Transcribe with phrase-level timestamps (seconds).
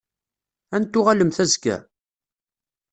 [0.75, 1.77] Ad n-tuɣalemt azekka?